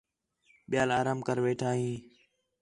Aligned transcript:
ٻِیال 0.69 0.89
آرام 0.99 1.19
کر 1.27 1.37
ویٹھا 1.43 1.71
ہیں 1.77 1.95